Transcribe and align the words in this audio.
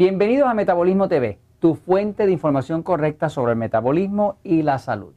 Bienvenidos 0.00 0.48
a 0.48 0.54
Metabolismo 0.54 1.08
TV, 1.08 1.38
tu 1.58 1.74
fuente 1.74 2.24
de 2.24 2.32
información 2.32 2.82
correcta 2.82 3.28
sobre 3.28 3.52
el 3.52 3.58
metabolismo 3.58 4.38
y 4.42 4.62
la 4.62 4.78
salud. 4.78 5.12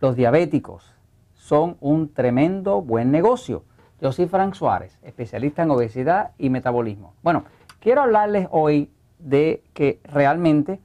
Los 0.00 0.14
diabéticos 0.14 0.94
son 1.34 1.76
un 1.80 2.14
tremendo 2.14 2.80
buen 2.80 3.10
negocio. 3.10 3.64
Yo 4.00 4.12
soy 4.12 4.26
Frank 4.28 4.54
Suárez, 4.54 5.00
especialista 5.02 5.64
en 5.64 5.72
obesidad 5.72 6.30
y 6.38 6.48
metabolismo. 6.48 7.14
Bueno, 7.24 7.42
quiero 7.80 8.02
hablarles 8.02 8.46
hoy 8.52 8.92
de 9.18 9.64
que 9.74 9.98
realmente 10.04 10.78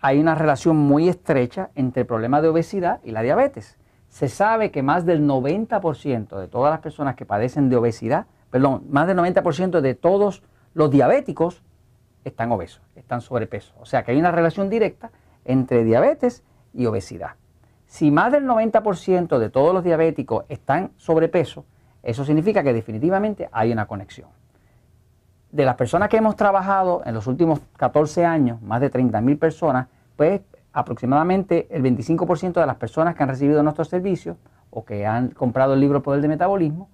hay 0.00 0.18
una 0.18 0.34
relación 0.34 0.76
muy 0.76 1.08
estrecha 1.08 1.70
entre 1.76 2.00
el 2.00 2.08
problema 2.08 2.42
de 2.42 2.48
obesidad 2.48 2.98
y 3.04 3.12
la 3.12 3.22
diabetes. 3.22 3.78
Se 4.08 4.28
sabe 4.28 4.72
que 4.72 4.82
más 4.82 5.06
del 5.06 5.24
90% 5.24 6.36
de 6.36 6.48
todas 6.48 6.72
las 6.72 6.80
personas 6.80 7.14
que 7.14 7.26
padecen 7.26 7.68
de 7.68 7.76
obesidad, 7.76 8.26
perdón, 8.50 8.86
más 8.90 9.06
del 9.06 9.18
90% 9.18 9.80
de 9.80 9.94
todos 9.94 10.42
los 10.74 10.90
diabéticos 10.90 11.62
están 12.24 12.52
obesos, 12.52 12.82
están 12.94 13.20
sobrepeso. 13.20 13.74
O 13.80 13.86
sea 13.86 14.02
que 14.02 14.12
hay 14.12 14.18
una 14.18 14.30
relación 14.30 14.68
directa 14.68 15.10
entre 15.44 15.84
diabetes 15.84 16.42
y 16.72 16.86
obesidad. 16.86 17.32
Si 17.86 18.10
más 18.10 18.30
del 18.32 18.44
90% 18.46 19.38
de 19.38 19.50
todos 19.50 19.74
los 19.74 19.82
diabéticos 19.82 20.44
están 20.48 20.92
sobrepeso, 20.96 21.64
eso 22.02 22.24
significa 22.24 22.62
que 22.62 22.72
definitivamente 22.72 23.48
hay 23.52 23.72
una 23.72 23.86
conexión. 23.86 24.28
De 25.50 25.64
las 25.64 25.74
personas 25.74 26.08
que 26.08 26.16
hemos 26.16 26.36
trabajado 26.36 27.02
en 27.04 27.14
los 27.14 27.26
últimos 27.26 27.60
14 27.76 28.24
años, 28.24 28.62
más 28.62 28.80
de 28.80 28.90
30 28.90 29.20
mil 29.20 29.38
personas, 29.38 29.88
pues 30.14 30.42
aproximadamente 30.72 31.66
el 31.70 31.82
25% 31.82 32.60
de 32.60 32.66
las 32.66 32.76
personas 32.76 33.16
que 33.16 33.24
han 33.24 33.28
recibido 33.28 33.62
nuestros 33.62 33.88
servicios 33.88 34.36
o 34.70 34.84
que 34.84 35.04
han 35.04 35.30
comprado 35.30 35.74
el 35.74 35.80
libro 35.80 36.02
Poder 36.02 36.20
de 36.20 36.28
Metabolismo 36.28 36.88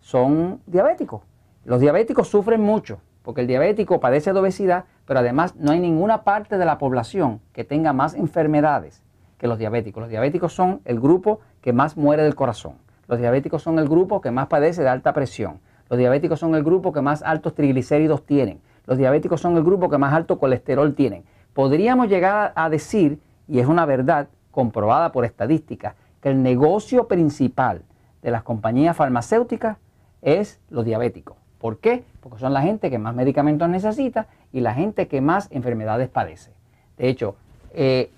son 0.00 0.60
diabéticos. 0.66 1.22
Los 1.64 1.80
diabéticos 1.80 2.26
sufren 2.26 2.60
mucho 2.60 3.00
porque 3.22 3.42
el 3.42 3.46
diabético 3.46 4.00
padece 4.00 4.32
de 4.32 4.40
obesidad, 4.40 4.84
pero 5.06 5.20
además 5.20 5.54
no 5.56 5.72
hay 5.72 5.80
ninguna 5.80 6.22
parte 6.22 6.58
de 6.58 6.64
la 6.64 6.78
población 6.78 7.40
que 7.52 7.64
tenga 7.64 7.92
más 7.92 8.14
enfermedades 8.14 9.02
que 9.38 9.46
los 9.46 9.58
diabéticos. 9.58 10.02
Los 10.02 10.10
diabéticos 10.10 10.52
son 10.52 10.80
el 10.84 11.00
grupo 11.00 11.40
que 11.60 11.72
más 11.72 11.96
muere 11.96 12.22
del 12.22 12.34
corazón. 12.34 12.74
Los 13.08 13.18
diabéticos 13.18 13.62
son 13.62 13.78
el 13.78 13.88
grupo 13.88 14.20
que 14.20 14.30
más 14.30 14.46
padece 14.46 14.82
de 14.82 14.88
alta 14.88 15.12
presión. 15.12 15.60
Los 15.88 15.98
diabéticos 15.98 16.38
son 16.38 16.54
el 16.54 16.62
grupo 16.62 16.92
que 16.92 17.00
más 17.00 17.22
altos 17.22 17.54
triglicéridos 17.54 18.24
tienen. 18.24 18.60
Los 18.86 18.98
diabéticos 18.98 19.40
son 19.40 19.56
el 19.56 19.64
grupo 19.64 19.88
que 19.90 19.98
más 19.98 20.14
alto 20.14 20.38
colesterol 20.38 20.94
tienen. 20.94 21.24
Podríamos 21.52 22.08
llegar 22.08 22.52
a 22.54 22.68
decir, 22.70 23.18
y 23.48 23.58
es 23.58 23.66
una 23.66 23.86
verdad 23.86 24.28
comprobada 24.50 25.10
por 25.10 25.24
estadísticas, 25.24 25.94
que 26.20 26.28
el 26.28 26.42
negocio 26.42 27.08
principal 27.08 27.82
de 28.22 28.30
las 28.30 28.42
compañías 28.42 28.96
farmacéuticas 28.96 29.78
es 30.22 30.60
los 30.68 30.84
diabéticos. 30.84 31.36
¿Por 31.60 31.78
qué? 31.78 32.02
Porque 32.20 32.38
son 32.38 32.52
la 32.52 32.62
gente 32.62 32.90
que 32.90 32.98
más 32.98 33.14
medicamentos 33.14 33.68
necesita 33.68 34.26
y 34.52 34.60
la 34.60 34.74
gente 34.74 35.06
que 35.06 35.20
más 35.20 35.48
enfermedades 35.52 36.08
padece. 36.08 36.52
De 36.98 37.08
hecho, 37.08 37.36
eh, 37.74 38.10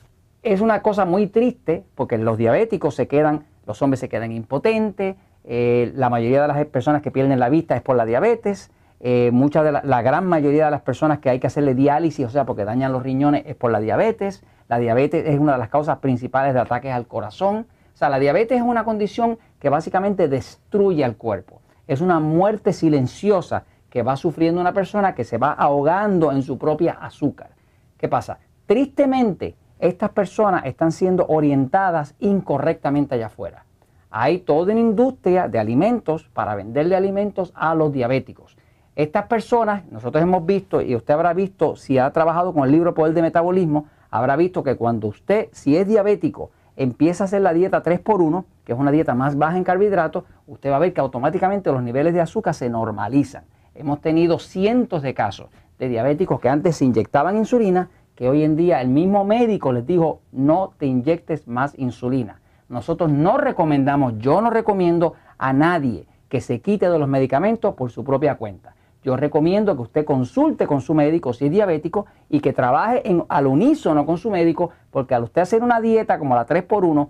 es 0.42 0.60
una 0.60 0.80
cosa 0.80 1.04
muy 1.04 1.26
triste 1.26 1.84
porque 1.94 2.16
los 2.18 2.38
diabéticos 2.38 2.94
se 2.94 3.06
quedan 3.08 3.44
los 3.66 3.80
hombres 3.82 4.00
se 4.00 4.08
quedan 4.08 4.32
impotentes, 4.32 5.16
eh, 5.44 5.92
la 5.94 6.10
mayoría 6.10 6.42
de 6.42 6.48
las 6.48 6.66
personas 6.66 7.02
que 7.02 7.10
pierden 7.10 7.38
la 7.38 7.48
vista 7.48 7.76
es 7.76 7.82
por 7.82 7.96
la 7.96 8.04
diabetes, 8.04 8.70
eh, 9.00 9.32
de 9.32 9.72
la, 9.72 10.02
gran 10.02 10.26
mayoría 10.26 10.66
de 10.66 10.70
las 10.70 10.82
personas 10.82 11.18
que 11.18 11.28
hay 11.28 11.40
que 11.40 11.48
hacerle 11.48 11.74
diálisis, 11.74 12.24
o 12.26 12.30
sea, 12.30 12.44
porque 12.44 12.64
dañan 12.64 12.92
los 12.92 13.02
riñones, 13.02 13.42
es 13.46 13.56
por 13.56 13.72
la 13.72 13.80
diabetes. 13.80 14.44
La 14.68 14.78
diabetes 14.78 15.26
es 15.26 15.40
una 15.40 15.52
de 15.52 15.58
las 15.58 15.70
causas 15.70 15.98
principales 15.98 16.54
de 16.54 16.60
ataques 16.60 16.92
al 16.92 17.08
corazón. 17.08 17.66
O 17.94 17.96
sea, 17.96 18.08
la 18.08 18.20
diabetes 18.20 18.58
es 18.58 18.64
una 18.64 18.84
condición 18.84 19.38
que 19.58 19.68
básicamente 19.68 20.28
destruye 20.28 21.04
al 21.04 21.16
cuerpo. 21.16 21.60
Es 21.86 22.00
una 22.00 22.20
muerte 22.20 22.72
silenciosa 22.72 23.64
que 23.90 24.02
va 24.02 24.16
sufriendo 24.16 24.60
una 24.60 24.72
persona 24.72 25.14
que 25.14 25.24
se 25.24 25.38
va 25.38 25.52
ahogando 25.52 26.32
en 26.32 26.42
su 26.42 26.56
propia 26.56 26.92
azúcar. 26.92 27.50
¿Qué 27.98 28.08
pasa? 28.08 28.38
Tristemente, 28.66 29.54
estas 29.78 30.10
personas 30.10 30.64
están 30.64 30.92
siendo 30.92 31.26
orientadas 31.26 32.14
incorrectamente 32.20 33.16
allá 33.16 33.26
afuera. 33.26 33.64
Hay 34.10 34.38
toda 34.38 34.72
una 34.72 34.80
industria 34.80 35.48
de 35.48 35.58
alimentos 35.58 36.28
para 36.32 36.54
venderle 36.54 36.96
alimentos 36.96 37.52
a 37.54 37.74
los 37.74 37.92
diabéticos. 37.92 38.56
Estas 38.94 39.26
personas, 39.26 39.84
nosotros 39.90 40.22
hemos 40.22 40.44
visto, 40.44 40.80
y 40.82 40.94
usted 40.94 41.14
habrá 41.14 41.32
visto, 41.32 41.76
si 41.76 41.98
ha 41.98 42.10
trabajado 42.12 42.52
con 42.52 42.64
el 42.64 42.72
libro 42.72 42.94
Poder 42.94 43.14
de 43.14 43.22
Metabolismo, 43.22 43.86
habrá 44.10 44.36
visto 44.36 44.62
que 44.62 44.76
cuando 44.76 45.08
usted, 45.08 45.48
si 45.52 45.76
es 45.76 45.88
diabético, 45.88 46.50
empieza 46.76 47.24
a 47.24 47.26
hacer 47.26 47.42
la 47.42 47.52
dieta 47.52 47.82
3x1, 47.82 48.44
que 48.64 48.72
es 48.72 48.78
una 48.78 48.90
dieta 48.90 49.14
más 49.14 49.36
baja 49.36 49.56
en 49.56 49.64
carbohidratos, 49.64 50.24
usted 50.46 50.70
va 50.70 50.76
a 50.76 50.80
ver 50.80 50.92
que 50.92 51.00
automáticamente 51.00 51.72
los 51.72 51.82
niveles 51.82 52.14
de 52.14 52.20
azúcar 52.20 52.54
se 52.54 52.70
normalizan. 52.70 53.44
Hemos 53.74 54.00
tenido 54.00 54.38
cientos 54.38 55.02
de 55.02 55.14
casos 55.14 55.48
de 55.78 55.88
diabéticos 55.88 56.40
que 56.40 56.48
antes 56.48 56.76
se 56.76 56.84
inyectaban 56.84 57.36
insulina 57.36 57.88
que 58.14 58.28
hoy 58.28 58.44
en 58.44 58.56
día 58.56 58.80
el 58.80 58.88
mismo 58.88 59.24
médico 59.24 59.72
les 59.72 59.86
dijo 59.86 60.20
no 60.32 60.74
te 60.78 60.86
inyectes 60.86 61.48
más 61.48 61.76
insulina. 61.78 62.40
Nosotros 62.68 63.10
no 63.10 63.38
recomendamos, 63.38 64.14
yo 64.18 64.40
no 64.40 64.50
recomiendo 64.50 65.14
a 65.38 65.52
nadie 65.52 66.06
que 66.28 66.40
se 66.40 66.60
quite 66.60 66.88
de 66.88 66.98
los 66.98 67.08
medicamentos 67.08 67.74
por 67.74 67.90
su 67.90 68.04
propia 68.04 68.36
cuenta. 68.36 68.74
Yo 69.02 69.16
recomiendo 69.16 69.74
que 69.74 69.82
usted 69.82 70.04
consulte 70.04 70.66
con 70.66 70.80
su 70.80 70.94
médico 70.94 71.32
si 71.32 71.46
es 71.46 71.50
diabético 71.50 72.06
y 72.28 72.40
que 72.40 72.52
trabaje 72.52 73.08
en, 73.08 73.24
al 73.28 73.48
unísono 73.48 74.06
con 74.06 74.16
su 74.16 74.30
médico, 74.30 74.70
porque 74.90 75.14
al 75.14 75.24
usted 75.24 75.42
hacer 75.42 75.62
una 75.62 75.80
dieta 75.80 76.18
como 76.18 76.36
la 76.36 76.46
3x1, 76.46 77.08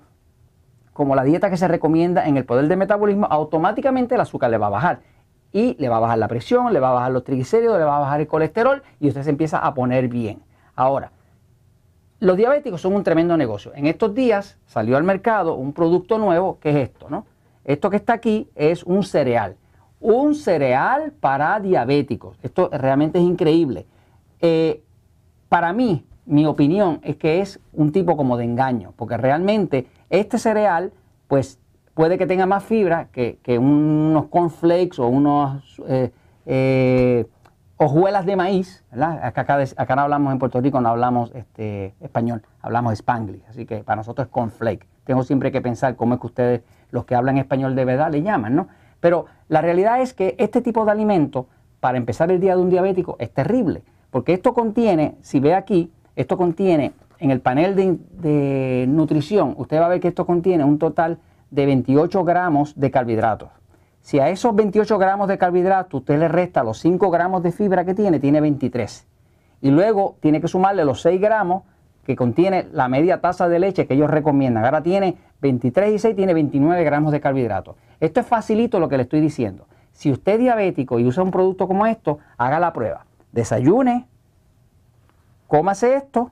como 0.95 1.15
la 1.15 1.25
dieta 1.25 1.51
que 1.51 1.57
se 1.57 1.69
recomienda 1.69 2.27
en 2.27 2.37
el 2.37 2.45
poder 2.45 2.67
del 2.69 2.79
metabolismo, 2.79 3.27
automáticamente 3.31 4.15
el 4.15 4.23
azúcar 4.23 4.51
le 4.51 4.59
va 4.59 4.67
a 4.69 4.71
bajar. 4.71 5.01
Y 5.53 5.77
le 5.79 5.91
va 5.91 5.99
a 5.99 6.01
bajar 6.01 6.19
la 6.19 6.29
presión, 6.29 6.73
le 6.73 6.81
va 6.81 6.91
a 6.91 6.95
bajar 6.95 7.13
los 7.13 7.25
triglicéridos, 7.25 7.79
le 7.79 7.85
va 7.85 7.99
a 7.99 8.01
bajar 8.01 8.21
el 8.23 8.27
colesterol 8.27 8.83
y 8.99 9.09
usted 9.09 9.23
se 9.23 9.31
empieza 9.31 9.59
a 9.59 9.75
poner 9.75 10.09
bien. 10.09 10.43
Ahora, 10.75 11.13
los 12.21 12.39
diabéticos 12.39 12.81
son 12.81 12.95
un 12.95 13.03
tremendo 13.03 13.37
negocio. 13.37 13.73
En 13.75 13.87
estos 13.87 14.15
días 14.15 14.57
salió 14.65 14.97
al 14.97 15.03
mercado 15.05 15.57
un 15.57 15.75
producto 15.75 16.17
nuevo 16.17 16.59
que 16.59 16.71
es 16.71 16.77
esto, 16.77 17.11
¿no? 17.11 17.27
Esto 17.65 17.91
que 17.91 17.97
está 17.97 18.15
aquí 18.15 18.49
es 18.55 18.83
un 18.83 19.03
cereal. 19.03 19.57
Un 20.03 20.35
cereal 20.35 21.13
para 21.13 21.61
diabéticos. 21.61 22.37
Esto 22.43 22.69
realmente 22.73 23.19
es 23.19 23.25
increíble. 23.25 23.87
Eh, 24.41 24.83
para 25.49 25.73
mí, 25.73 26.05
mi 26.27 26.45
opinión 26.45 27.01
es 27.05 27.17
que 27.17 27.41
es 27.41 27.61
un 27.73 27.93
tipo 27.93 28.17
como 28.17 28.37
de 28.37 28.45
engaño, 28.45 28.93
porque 28.97 29.17
realmente 29.17 29.87
este 30.11 30.39
cereal, 30.39 30.93
pues 31.29 31.61
puede 31.95 32.19
que 32.19 32.27
tenga 32.27 32.47
más 32.47 32.65
fibra 32.65 33.09
que, 33.13 33.39
unos 33.59 34.27
cornflakes 34.27 35.01
o 35.01 35.07
unos 35.07 35.81
eh, 35.87 36.11
eh, 36.47 37.27
hojuelas 37.77 38.27
de 38.27 38.35
maíz. 38.37 38.85
Acá, 38.91 39.47
acá, 39.77 39.97
no 39.97 40.03
hablamos 40.03 40.33
en 40.33 40.39
Puerto 40.41 40.61
Rico, 40.61 40.81
no 40.81 40.89
hablamos 40.89 41.33
este, 41.35 41.95
español, 42.01 42.43
hablamos 42.61 42.95
spanglish, 42.95 43.45
así 43.49 43.67
que 43.67 43.85
para 43.85 43.97
nosotros 43.97 44.27
es 44.27 44.33
cornflake. 44.33 44.87
Tengo 45.05 45.23
siempre 45.23 45.53
que 45.53 45.61
pensar 45.61 45.97
cómo 45.97 46.15
es 46.15 46.21
que 46.21 46.27
ustedes, 46.27 46.63
los 46.91 47.05
que 47.05 47.15
hablan 47.15 47.39
español 47.39 47.75
de 47.75 47.85
verdad, 47.85 48.11
le 48.11 48.23
llaman, 48.23 48.57
¿no? 48.57 48.69
Pero 49.03 49.27
la 49.49 49.61
realidad 49.61 50.01
es 50.01 50.15
que 50.15 50.37
este 50.39 50.63
tipo 50.63 50.85
de 50.85 50.93
alimento, 50.93 51.49
para 51.81 51.99
empezar 51.99 52.31
el 52.31 52.39
día 52.39 52.55
de 52.55 52.63
un 52.63 52.71
diabético, 52.71 53.17
es 53.19 53.33
terrible, 53.33 53.83
porque 54.13 54.33
esto 54.33 54.55
contiene, 54.55 55.17
si 55.23 55.41
ve 55.41 55.55
aquí, 55.55 55.91
esto 56.15 56.37
contiene, 56.37 56.93
en 57.19 57.33
el 57.33 57.41
panel 57.41 57.75
de, 57.75 57.99
de 58.13 58.87
nutrición, 58.87 59.55
usted 59.59 59.81
va 59.81 59.87
a 59.87 59.89
ver 59.89 59.99
que 59.99 60.07
esto 60.07 60.25
contiene 60.25 60.63
un 60.63 60.79
total 60.79 61.19
de 61.51 61.67
28 61.67 62.23
gramos 62.23 62.79
de 62.79 62.93
carbohidratos. 62.93 63.49
Si 64.03 64.21
a 64.21 64.29
esos 64.29 64.55
28 64.55 64.97
gramos 64.99 65.27
de 65.27 65.37
carbohidrato 65.37 65.97
usted 65.97 66.21
le 66.21 66.29
resta 66.29 66.63
los 66.63 66.79
5 66.79 67.11
gramos 67.11 67.43
de 67.43 67.51
fibra 67.51 67.85
que 67.85 67.95
tiene, 67.95 68.21
tiene 68.21 68.41
23. 68.41 69.05
Y 69.63 69.71
luego 69.71 70.15
tiene 70.21 70.41
que 70.41 70.47
sumarle 70.47 70.85
los 70.85 71.03
6 71.03 71.21
gramos 71.21 71.65
que 72.05 72.17
contiene 72.17 72.69
la 72.73 72.89
media 72.89 73.21
taza 73.21 73.49
de 73.49 73.59
leche 73.59 73.87
que 73.87 73.95
ellos 73.95 74.11
recomiendan. 74.11 74.65
Ahora 74.65 74.83
tiene 74.83 75.17
23 75.41 75.95
y 75.95 75.99
6, 75.99 76.17
tiene 76.17 76.35
29 76.35 76.83
gramos 76.85 77.13
de 77.13 77.21
carbohidratos. 77.21 77.77
Esto 78.01 78.21
es 78.21 78.27
facilito 78.27 78.81
lo 78.81 78.89
que 78.89 78.97
le 78.97 79.05
estoy 79.05 79.21
diciendo. 79.21 79.67
Si 79.93 80.11
usted 80.11 80.33
es 80.33 80.39
diabético 80.41 80.99
y 80.99 81.07
usa 81.07 81.23
un 81.23 81.31
producto 81.31 81.69
como 81.69 81.87
esto, 81.87 82.19
haga 82.39 82.59
la 82.59 82.73
prueba. 82.73 83.07
Desayune, 83.31 84.07
cómase 85.47 85.95
esto 85.95 86.31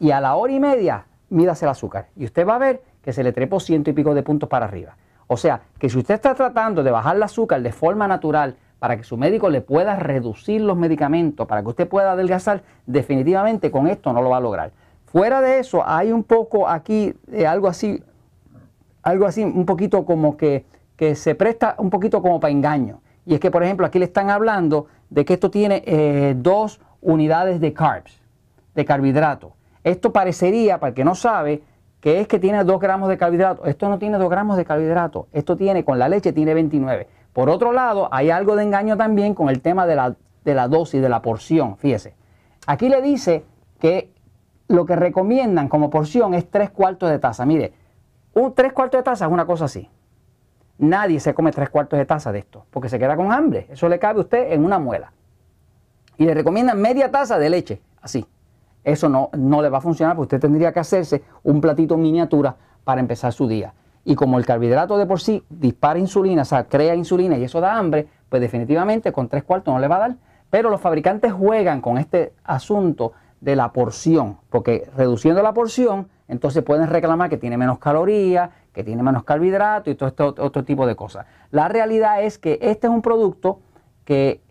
y 0.00 0.10
a 0.10 0.20
la 0.20 0.34
hora 0.34 0.52
y 0.52 0.60
media 0.60 1.06
mídase 1.30 1.64
el 1.64 1.70
azúcar. 1.70 2.08
Y 2.16 2.24
usted 2.24 2.46
va 2.46 2.56
a 2.56 2.58
ver 2.58 2.82
que 3.02 3.12
se 3.12 3.22
le 3.22 3.32
trepo 3.32 3.60
ciento 3.60 3.90
y 3.90 3.92
pico 3.92 4.14
de 4.14 4.22
puntos 4.22 4.48
para 4.48 4.66
arriba. 4.66 4.96
O 5.26 5.36
sea, 5.36 5.60
que 5.78 5.88
si 5.88 5.98
usted 5.98 6.14
está 6.14 6.34
tratando 6.34 6.82
de 6.82 6.90
bajar 6.90 7.16
el 7.16 7.22
azúcar 7.22 7.62
de 7.62 7.72
forma 7.72 8.08
natural 8.08 8.56
para 8.78 8.96
que 8.96 9.04
su 9.04 9.16
médico 9.16 9.50
le 9.50 9.60
pueda 9.60 9.96
reducir 9.96 10.60
los 10.60 10.76
medicamentos, 10.76 11.46
para 11.46 11.62
que 11.62 11.68
usted 11.68 11.88
pueda 11.88 12.12
adelgazar, 12.12 12.62
definitivamente 12.86 13.70
con 13.70 13.86
esto 13.86 14.12
no 14.12 14.22
lo 14.22 14.30
va 14.30 14.38
a 14.38 14.40
lograr. 14.40 14.72
Fuera 15.12 15.40
de 15.40 15.58
eso, 15.58 15.82
hay 15.86 16.12
un 16.12 16.22
poco 16.22 16.68
aquí 16.68 17.14
eh, 17.32 17.46
algo 17.46 17.68
así, 17.68 18.02
algo 19.02 19.26
así, 19.26 19.42
un 19.42 19.64
poquito 19.64 20.04
como 20.04 20.36
que, 20.36 20.64
que, 20.96 21.14
se 21.14 21.34
presta 21.34 21.74
un 21.78 21.90
poquito 21.90 22.20
como 22.22 22.40
para 22.40 22.50
engaño. 22.50 23.00
Y 23.24 23.34
es 23.34 23.40
que, 23.40 23.50
por 23.50 23.62
ejemplo, 23.62 23.86
aquí 23.86 23.98
le 23.98 24.04
están 24.04 24.30
hablando 24.30 24.86
de 25.10 25.24
que 25.24 25.34
esto 25.34 25.50
tiene 25.50 25.82
eh, 25.86 26.34
dos 26.36 26.80
unidades 27.00 27.60
de 27.60 27.72
carbs, 27.72 28.20
de 28.74 28.84
carbohidratos. 28.84 29.52
Esto 29.84 30.12
parecería, 30.12 30.78
para 30.78 30.90
el 30.90 30.94
que 30.94 31.04
no 31.04 31.14
sabe, 31.14 31.62
que 32.00 32.20
es 32.20 32.28
que 32.28 32.38
tiene 32.38 32.62
2 32.62 32.80
gramos 32.80 33.08
de 33.08 33.16
carbohidrato. 33.16 33.64
Esto 33.64 33.88
no 33.88 33.98
tiene 33.98 34.18
2 34.18 34.30
gramos 34.30 34.56
de 34.56 34.64
carbohidrato. 34.64 35.26
Esto 35.32 35.56
tiene, 35.56 35.84
con 35.84 35.98
la 35.98 36.08
leche, 36.08 36.32
tiene 36.32 36.54
29. 36.54 37.08
Por 37.32 37.48
otro 37.50 37.72
lado, 37.72 38.08
hay 38.12 38.30
algo 38.30 38.56
de 38.56 38.64
engaño 38.64 38.96
también 38.96 39.34
con 39.34 39.48
el 39.48 39.60
tema 39.60 39.86
de 39.86 39.96
la 39.96 40.16
de 40.48 40.54
la 40.54 40.66
dosis, 40.66 41.00
de 41.00 41.08
la 41.08 41.22
porción, 41.22 41.76
fíjese. 41.76 42.14
Aquí 42.66 42.88
le 42.88 43.02
dice 43.02 43.44
que 43.80 44.10
lo 44.68 44.86
que 44.86 44.96
recomiendan 44.96 45.68
como 45.68 45.90
porción 45.90 46.34
es 46.34 46.48
tres 46.50 46.70
cuartos 46.70 47.10
de 47.10 47.18
taza. 47.18 47.44
Mire, 47.44 47.72
un 48.34 48.54
tres 48.54 48.72
cuartos 48.72 48.98
de 48.98 49.02
taza 49.02 49.26
es 49.26 49.32
una 49.32 49.46
cosa 49.46 49.64
así. 49.64 49.88
Nadie 50.78 51.18
se 51.18 51.34
come 51.34 51.50
tres 51.50 51.70
cuartos 51.70 51.98
de 51.98 52.04
taza 52.04 52.30
de 52.30 52.38
esto, 52.38 52.66
porque 52.70 52.88
se 52.88 52.98
queda 52.98 53.16
con 53.16 53.32
hambre. 53.32 53.66
Eso 53.70 53.88
le 53.88 53.98
cabe 53.98 54.18
a 54.18 54.22
usted 54.22 54.52
en 54.52 54.64
una 54.64 54.78
muela. 54.78 55.12
Y 56.18 56.24
le 56.24 56.34
recomiendan 56.34 56.80
media 56.80 57.10
taza 57.10 57.38
de 57.38 57.50
leche, 57.50 57.80
así. 58.00 58.26
Eso 58.84 59.08
no, 59.08 59.30
no 59.32 59.60
le 59.60 59.70
va 59.70 59.78
a 59.78 59.80
funcionar, 59.80 60.14
porque 60.14 60.36
usted 60.36 60.46
tendría 60.46 60.72
que 60.72 60.80
hacerse 60.80 61.24
un 61.42 61.60
platito 61.60 61.96
miniatura 61.96 62.56
para 62.84 63.00
empezar 63.00 63.32
su 63.32 63.48
día. 63.48 63.74
Y 64.04 64.14
como 64.14 64.38
el 64.38 64.46
carbohidrato 64.46 64.96
de 64.98 65.06
por 65.06 65.20
sí 65.20 65.44
dispara 65.48 65.98
insulina, 65.98 66.42
o 66.42 66.44
sea, 66.44 66.64
crea 66.64 66.94
insulina 66.94 67.36
y 67.36 67.44
eso 67.44 67.60
da 67.60 67.76
hambre, 67.76 68.06
pues 68.28 68.40
definitivamente 68.40 69.12
con 69.12 69.28
tres 69.28 69.44
cuartos 69.44 69.74
no 69.74 69.80
le 69.80 69.88
va 69.88 69.96
a 69.96 70.00
dar. 70.00 70.16
Pero 70.48 70.70
los 70.70 70.80
fabricantes 70.80 71.32
juegan 71.32 71.80
con 71.80 71.98
este 71.98 72.32
asunto 72.44 73.12
de 73.40 73.56
la 73.56 73.72
porción, 73.72 74.38
porque 74.50 74.88
reduciendo 74.96 75.42
la 75.42 75.54
porción, 75.54 76.08
entonces 76.26 76.62
pueden 76.62 76.88
reclamar 76.88 77.30
que 77.30 77.36
tiene 77.36 77.56
menos 77.56 77.78
calorías, 77.78 78.50
que 78.72 78.84
tiene 78.84 79.02
menos 79.02 79.24
carbohidratos 79.24 79.92
y 79.92 79.96
todo 79.96 80.08
este 80.08 80.22
otro 80.22 80.64
tipo 80.64 80.86
de 80.86 80.96
cosas. 80.96 81.26
La 81.50 81.68
realidad 81.68 82.22
es 82.22 82.38
que 82.38 82.58
este 82.60 82.86
es 82.86 82.92
un 82.92 83.02
producto 83.02 83.60
que 84.04 84.42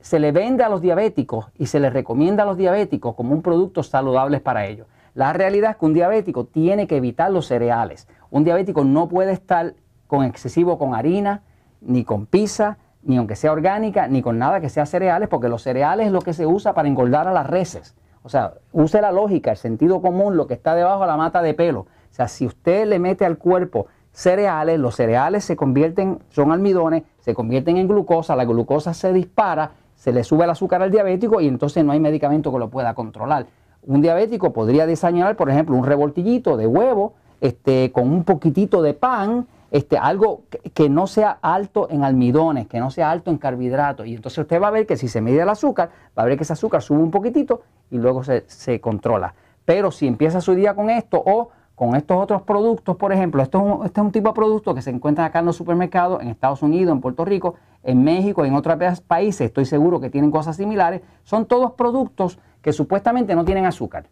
se 0.00 0.18
le 0.18 0.32
vende 0.32 0.64
a 0.64 0.68
los 0.68 0.80
diabéticos 0.80 1.46
y 1.56 1.66
se 1.66 1.80
le 1.80 1.90
recomienda 1.90 2.44
a 2.44 2.46
los 2.46 2.56
diabéticos 2.56 3.14
como 3.14 3.34
un 3.34 3.42
producto 3.42 3.82
saludable 3.82 4.40
para 4.40 4.66
ellos. 4.66 4.86
La 5.14 5.32
realidad 5.32 5.72
es 5.72 5.76
que 5.76 5.86
un 5.86 5.94
diabético 5.94 6.44
tiene 6.44 6.86
que 6.86 6.96
evitar 6.96 7.30
los 7.30 7.46
cereales. 7.46 8.06
Un 8.30 8.44
diabético 8.44 8.84
no 8.84 9.08
puede 9.08 9.32
estar 9.32 9.74
con 10.06 10.24
excesivo 10.24 10.78
con 10.78 10.94
harina, 10.94 11.42
ni 11.80 12.04
con 12.04 12.26
pizza, 12.26 12.78
ni 13.08 13.16
aunque 13.16 13.36
sea 13.36 13.52
orgánica, 13.52 14.06
ni 14.06 14.20
con 14.20 14.38
nada 14.38 14.60
que 14.60 14.68
sea 14.68 14.84
cereales, 14.84 15.30
porque 15.30 15.48
los 15.48 15.62
cereales 15.62 16.06
es 16.06 16.12
lo 16.12 16.20
que 16.20 16.34
se 16.34 16.46
usa 16.46 16.74
para 16.74 16.88
engordar 16.88 17.26
a 17.26 17.32
las 17.32 17.46
reses. 17.46 17.96
O 18.22 18.28
sea, 18.28 18.52
use 18.72 19.00
la 19.00 19.10
lógica, 19.10 19.50
el 19.50 19.56
sentido 19.56 20.02
común, 20.02 20.36
lo 20.36 20.46
que 20.46 20.52
está 20.52 20.74
debajo 20.74 21.00
de 21.00 21.06
la 21.06 21.16
mata 21.16 21.40
de 21.40 21.54
pelo. 21.54 21.80
O 21.80 21.86
sea, 22.10 22.28
si 22.28 22.44
usted 22.44 22.86
le 22.86 22.98
mete 22.98 23.24
al 23.24 23.38
cuerpo 23.38 23.86
cereales, 24.12 24.78
los 24.78 24.94
cereales 24.94 25.42
se 25.46 25.56
convierten, 25.56 26.18
son 26.28 26.52
almidones, 26.52 27.04
se 27.20 27.32
convierten 27.32 27.78
en 27.78 27.88
glucosa, 27.88 28.36
la 28.36 28.44
glucosa 28.44 28.92
se 28.92 29.10
dispara, 29.14 29.70
se 29.94 30.12
le 30.12 30.22
sube 30.22 30.44
el 30.44 30.50
azúcar 30.50 30.82
al 30.82 30.90
diabético 30.90 31.40
y 31.40 31.48
entonces 31.48 31.82
no 31.86 31.92
hay 31.92 32.00
medicamento 32.00 32.52
que 32.52 32.58
lo 32.58 32.68
pueda 32.68 32.92
controlar. 32.92 33.46
Un 33.84 34.02
diabético 34.02 34.52
podría 34.52 34.86
desayunar, 34.86 35.34
por 35.34 35.48
ejemplo, 35.48 35.74
un 35.74 35.84
revoltillito 35.84 36.58
de 36.58 36.66
huevo 36.66 37.14
este, 37.40 37.90
con 37.90 38.12
un 38.12 38.24
poquitito 38.24 38.82
de 38.82 38.92
pan, 38.92 39.46
este, 39.70 39.98
algo 39.98 40.42
que, 40.74 40.88
no 40.88 41.06
sea 41.06 41.38
alto 41.42 41.88
en 41.90 42.04
almidones, 42.04 42.66
que 42.66 42.80
no 42.80 42.90
sea 42.90 43.10
alto 43.10 43.30
en 43.30 43.38
carbohidratos. 43.38 44.06
Y 44.06 44.14
entonces 44.14 44.38
usted 44.38 44.60
va 44.60 44.68
a 44.68 44.70
ver 44.70 44.86
que 44.86 44.96
si 44.96 45.08
se 45.08 45.20
mide 45.20 45.42
el 45.42 45.48
azúcar, 45.48 45.90
va 46.18 46.22
a 46.22 46.26
ver 46.26 46.36
que 46.36 46.44
ese 46.44 46.54
azúcar 46.54 46.82
sube 46.82 46.98
un 46.98 47.10
poquitito 47.10 47.62
y 47.90 47.98
luego 47.98 48.22
se, 48.24 48.80
controla. 48.80 49.34
Pero 49.64 49.90
si 49.90 50.06
empieza 50.06 50.40
su 50.40 50.54
día 50.54 50.74
con 50.74 50.88
esto 50.88 51.22
o 51.24 51.50
con 51.74 51.94
estos 51.94 52.16
otros 52.16 52.42
productos, 52.42 52.96
por 52.96 53.12
ejemplo, 53.12 53.42
esto 53.42 53.82
este 53.84 54.00
es 54.00 54.04
un 54.04 54.12
tipo 54.12 54.30
de 54.30 54.34
producto 54.34 54.74
que 54.74 54.82
se 54.82 54.90
encuentra 54.90 55.26
acá 55.26 55.40
en 55.40 55.46
los 55.46 55.56
supermercados, 55.56 56.22
en 56.22 56.28
Estados 56.28 56.62
Unidos, 56.62 56.92
en 56.92 57.00
Puerto 57.00 57.24
Rico, 57.24 57.54
en 57.84 58.02
México, 58.02 58.44
en 58.44 58.54
otros 58.54 59.00
países, 59.02 59.42
estoy 59.42 59.64
seguro 59.64 60.00
que 60.00 60.10
tienen 60.10 60.30
cosas 60.30 60.56
similares, 60.56 61.02
son 61.22 61.46
todos 61.46 61.72
productos 61.72 62.38
que 62.62 62.72
supuestamente 62.72 63.36
no 63.36 63.44
tienen 63.44 63.66
azúcar. 63.66 64.06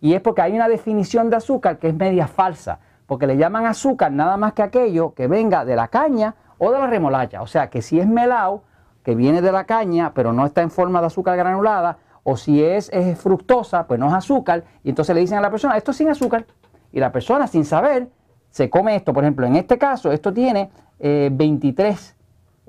Y 0.00 0.14
es 0.14 0.20
porque 0.20 0.42
hay 0.42 0.52
una 0.52 0.68
definición 0.68 1.30
de 1.30 1.36
azúcar 1.36 1.78
que 1.78 1.88
es 1.88 1.94
media 1.94 2.26
falsa 2.26 2.78
porque 3.10 3.26
le 3.26 3.36
llaman 3.36 3.66
azúcar 3.66 4.12
nada 4.12 4.36
más 4.36 4.52
que 4.52 4.62
aquello 4.62 5.14
que 5.14 5.26
venga 5.26 5.64
de 5.64 5.74
la 5.74 5.88
caña 5.88 6.36
o 6.58 6.70
de 6.70 6.78
la 6.78 6.86
remolacha. 6.86 7.42
O 7.42 7.46
sea, 7.48 7.68
que 7.68 7.82
si 7.82 7.98
es 7.98 8.06
melao, 8.06 8.62
que 9.02 9.16
viene 9.16 9.42
de 9.42 9.50
la 9.50 9.64
caña, 9.64 10.12
pero 10.14 10.32
no 10.32 10.46
está 10.46 10.62
en 10.62 10.70
forma 10.70 11.00
de 11.00 11.08
azúcar 11.08 11.36
granulada, 11.36 11.98
o 12.22 12.36
si 12.36 12.62
es, 12.62 12.88
fructosa, 13.16 13.88
pues 13.88 13.98
no 13.98 14.06
es 14.06 14.12
azúcar, 14.14 14.62
y 14.84 14.90
entonces 14.90 15.12
le 15.12 15.22
dicen 15.22 15.38
a 15.38 15.40
la 15.40 15.50
persona, 15.50 15.76
esto 15.76 15.90
es 15.90 15.96
sin 15.96 16.08
azúcar, 16.08 16.46
y 16.92 17.00
la 17.00 17.10
persona 17.10 17.48
sin 17.48 17.64
saber 17.64 18.08
se 18.48 18.70
come 18.70 18.94
esto. 18.94 19.12
Por 19.12 19.24
ejemplo, 19.24 19.44
en 19.44 19.56
este 19.56 19.76
caso, 19.76 20.12
esto 20.12 20.32
tiene 20.32 20.70
23 21.00 22.16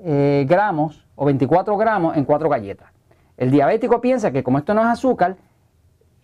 eh, 0.00 0.40
eh, 0.40 0.46
gramos 0.48 1.06
o 1.14 1.24
24 1.24 1.76
gramos 1.76 2.16
en 2.16 2.24
cuatro 2.24 2.48
galletas. 2.48 2.90
El 3.36 3.52
diabético 3.52 4.00
piensa 4.00 4.32
que 4.32 4.42
como 4.42 4.58
esto 4.58 4.74
no 4.74 4.80
es 4.80 4.88
azúcar, 4.88 5.36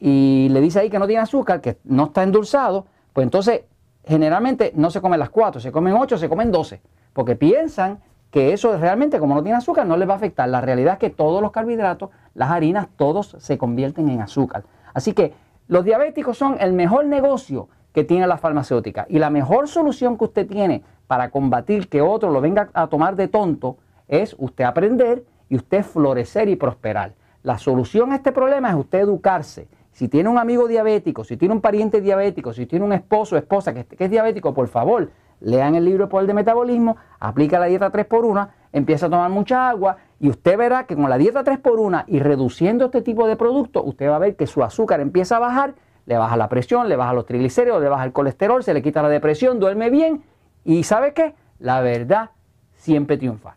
y 0.01 0.49
le 0.51 0.61
dice 0.61 0.81
ahí 0.81 0.91
que 0.91 0.99
no 0.99 1.07
tiene 1.07 1.23
azúcar, 1.23 1.61
que 1.61 1.79
no 1.85 2.07
está 2.07 2.25
endulzado, 2.25 2.87
pues 3.13 3.23
entonces 3.25 3.63
generalmente 4.09 4.73
no 4.75 4.91
se 4.91 5.03
comen 5.03 5.21
las 5.21 5.29
cuatro, 5.29 5.61
se 5.61 5.71
comen 5.71 5.93
ocho, 5.93 6.17
se 6.17 6.31
comen 6.31 6.51
doce, 6.51 6.81
porque 7.13 7.37
piensan 7.37 8.01
que 8.31 8.55
eso 8.55 8.77
realmente, 8.77 9.19
como 9.19 9.35
no 9.35 9.43
tiene 9.43 9.59
azúcar, 9.59 9.87
no 9.87 9.97
les 9.97 10.09
va 10.09 10.15
a 10.15 10.17
afectar. 10.17 10.49
La 10.49 10.63
realidad 10.63 10.95
es 10.95 10.99
que 10.99 11.11
todos 11.11 11.43
los 11.43 11.53
carbohidratos, 11.53 12.11
las 12.35 12.51
harinas, 12.51 12.89
todos 12.97 13.37
se 13.39 13.59
convierten 13.59 14.09
en 14.09 14.23
azúcar. 14.23 14.65
Así 14.95 15.13
que 15.13 15.35
los 15.67 15.85
diabéticos 15.85 16.39
son 16.39 16.57
el 16.59 16.73
mejor 16.73 17.05
negocio 17.05 17.69
que 17.93 18.05
tiene 18.05 18.27
la 18.27 18.39
farmacéutica 18.39 19.07
y 19.11 19.19
la 19.19 19.29
mejor 19.29 19.69
solución 19.69 20.17
que 20.17 20.25
usted 20.25 20.47
tiene 20.47 20.83
para 21.07 21.31
combatir 21.31 21.89
que 21.89 22.01
otro 22.01 22.31
lo 22.31 22.41
venga 22.41 22.71
a 22.73 22.87
tomar 22.87 23.15
de 23.15 23.29
tonto 23.29 23.77
es 24.09 24.35
usted 24.39 24.65
aprender 24.65 25.25
y 25.51 25.57
usted 25.57 25.83
florecer 25.83 26.49
y 26.49 26.57
prosperar. 26.57 27.13
La 27.43 27.59
solución 27.59 28.13
a 28.13 28.17
este 28.17 28.33
problema 28.33 28.71
es 28.71 28.77
usted 28.77 29.01
educarse 29.01 29.69
si 29.99 30.07
tiene 30.07 30.29
un 30.29 30.39
amigo 30.39 30.69
diabético, 30.69 31.25
si 31.25 31.37
tiene 31.37 31.53
un 31.53 31.61
pariente 31.61 32.01
diabético, 32.01 32.53
si 32.53 32.67
tiene 32.67 32.85
un 32.85 32.93
esposo 32.93 33.35
o 33.35 33.39
esposa 33.39 33.75
que, 33.75 33.85
es 33.99 34.09
diabético, 34.09 34.55
por 34.55 34.69
favor, 34.69 35.11
lean 35.41 35.75
el 35.75 35.85
libro 35.85 36.05
de 36.05 36.09
Poder 36.09 36.29
de 36.29 36.35
Metabolismo, 36.35 36.97
aplica 37.19 37.59
la 37.59 37.67
dieta 37.67 37.91
3x1, 37.91 38.49
empieza 38.73 39.07
a 39.07 39.11
tomar 39.11 39.29
mucha 39.29 39.69
agua 39.69 39.97
y 40.21 40.29
usted 40.29 40.57
verá 40.57 40.85
que 40.85 40.95
con 40.95 41.11
la 41.11 41.19
dieta 41.19 41.43
3x1 41.43 42.05
y 42.07 42.21
reduciendo 42.21 42.85
este 42.85 43.03
tipo 43.03 43.27
de 43.27 43.35
productos, 43.35 43.83
usted 43.85 44.09
va 44.09 44.15
a 44.15 44.21
ver 44.21 44.37
que 44.37 44.47
su 44.47 44.63
azúcar 44.63 45.01
empieza 45.01 45.39
a 45.39 45.41
bajar, 45.41 45.75
le 46.07 46.17
baja 46.17 46.37
la 46.37 46.49
presión, 46.49 46.89
le 46.89 46.95
baja 46.95 47.13
los 47.13 47.27
triglicéridos, 47.27 47.83
le 47.83 47.89
baja 47.89 48.05
el 48.05 48.13
colesterol, 48.13 48.63
se 48.63 48.75
le 48.75 48.83
quita 48.83 49.03
la 49.03 49.09
depresión, 49.09 49.59
duerme 49.59 49.91
bien 49.91 50.23
y 50.63 50.85
¿sabe 50.85 51.13
qué? 51.13 51.35
La 51.59 51.81
verdad 51.81 52.31
siempre 52.75 53.17
triunfa. 53.17 53.57